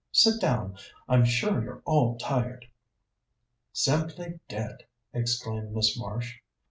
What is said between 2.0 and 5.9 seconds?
tired." "Simply dead," exclaimed